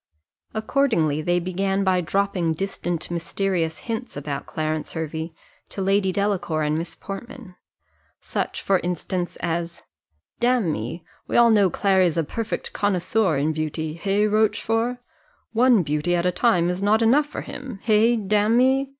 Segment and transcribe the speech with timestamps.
[0.55, 5.31] Accordingly they began by dropping distant mysterious hints about Clarence Hervey
[5.69, 7.55] to Lady Delacour and Miss Portman.
[8.19, 9.83] Such for instance as
[10.39, 14.97] "Damme, we all know Clary's a perfect connoisseur in beauty hey, Rochfort?
[15.53, 18.87] one beauty at a time is not enough for him hey, damme?